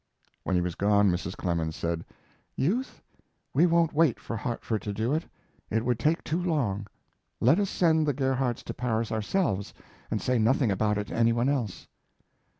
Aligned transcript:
When 0.41 0.55
he 0.55 0.63
was 0.63 0.73
gone 0.73 1.11
Mrs. 1.11 1.35
Clemens 1.37 1.75
said: 1.75 2.03
"Youth, 2.55 3.03
we 3.53 3.67
won't 3.67 3.93
wait 3.93 4.19
for 4.19 4.35
Hartford 4.35 4.81
to 4.81 4.91
do 4.93 5.13
it. 5.13 5.25
It 5.69 5.85
would 5.85 5.99
take 5.99 6.23
too 6.23 6.41
long. 6.41 6.87
Let 7.39 7.59
us 7.59 7.69
send 7.69 8.07
the 8.07 8.13
Gerhardts 8.15 8.63
to 8.63 8.73
Paris 8.73 9.11
ourselves, 9.11 9.75
and 10.09 10.19
say 10.19 10.39
nothing 10.39 10.71
about 10.71 10.97
it 10.97 11.09
to 11.09 11.15
any 11.15 11.33
one 11.33 11.49
else." 11.49 11.85